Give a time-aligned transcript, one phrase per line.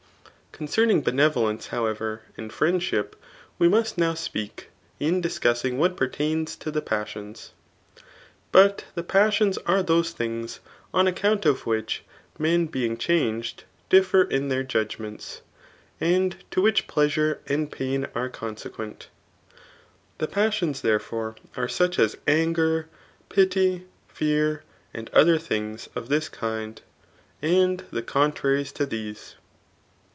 [0.53, 3.15] Con cerning benevolence, however, and friendship
[3.57, 4.67] we must now speak,
[4.99, 7.51] in discussing what pertains to the pasaons.
[8.51, 10.59] But the passions are those thing3,
[10.93, 12.03] on accouiu of which
[12.37, 15.41] inen being; changed, differ in their judgments,
[16.01, 19.05] and to which pleasure and pain are consec^ueqt.
[20.17, 22.89] The passion^ therefore, are such as anger,
[23.29, 24.63] pity, fear,
[24.93, 26.79] and other things tsi this kinfl,
[27.41, 29.35] and the contraries to these..